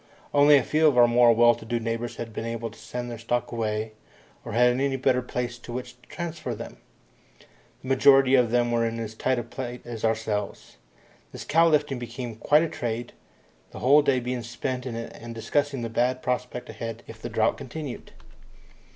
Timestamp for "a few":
0.57-0.87